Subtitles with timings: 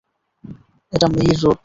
[0.93, 1.57] এটা মেইর রোড।